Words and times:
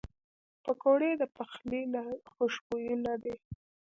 پکورې 0.63 1.11
د 1.21 1.23
پخلي 1.35 1.81
له 1.93 2.03
خوشبویو 2.33 2.95
نه 3.05 3.15
دي 3.23 3.35